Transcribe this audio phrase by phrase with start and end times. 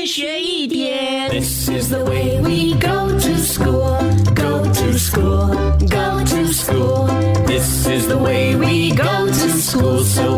[0.00, 1.28] 天学一点。
[1.30, 3.98] This is the way we go to school,
[4.34, 7.06] go to school, go to school.
[7.46, 10.29] This is the way we go to school so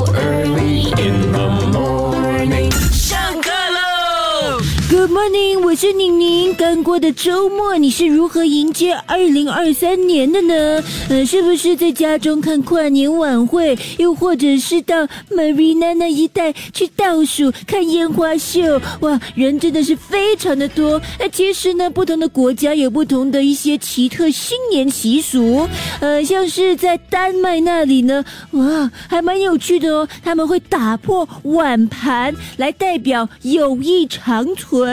[5.04, 6.56] Good morning，我是宁宁。
[6.56, 10.82] 刚过的周末，你是如何迎接二零二三年的呢？
[11.10, 18.80] 呃，是不是在家中看跨年晚会，又或者是到 Marina 那一带去倒数看烟花秀？
[19.02, 21.02] 哇，人真的是非常的多。
[21.20, 25.68] 呃，其实呢，不同的国家有不同的一些奇特新年习俗。
[26.00, 30.08] 呃，像是在丹麦那里呢，哇，还蛮有趣的哦。
[30.24, 34.93] 他们会打破碗盘来代表友谊长存。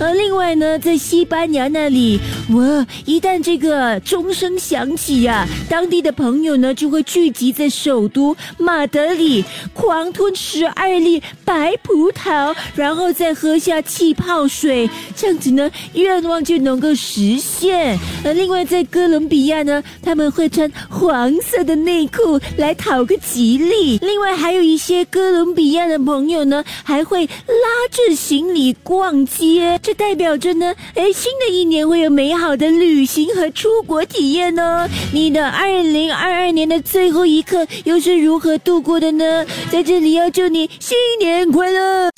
[0.00, 2.20] 呃，另外呢，在西班牙那里，
[2.50, 17.98] 哇，一旦这个钟声响起呀、当地的朋友呢就会聚集在首都马德里，狂吞十二粒白葡萄，然后再喝下气泡水，这样子呢，愿望就能够实现。
[18.24, 23.98] 呃，另外在哥伦比亚呢，他们会穿黄色的内裤来讨个吉利。
[23.98, 29.37] 另外还有一些哥伦比亚的朋友呢，还会拉着行李逛街，
[29.80, 34.88] 这代表着呢，哎，新的一年会有美好的旅行和出国体验哦。
[35.12, 39.46] 你的二零二二年的最后一刻又是如何度过的呢？
[39.70, 42.10] 在这里要祝你新年快乐！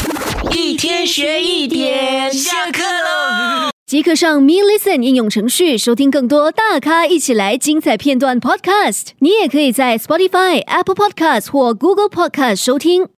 [0.52, 3.70] 一天学一点，下课喽！
[3.86, 9.08] 即刻上 Me Listen 应用程序收听更多大咖一起来精彩片段 Podcast。
[9.18, 13.06] 你也可以在 Spotify、Apple Podcast 或 Google Podcast 收听。